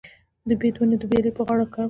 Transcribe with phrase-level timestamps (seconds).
[0.47, 1.79] د بید ونې د ویالې په غاړه وکرم؟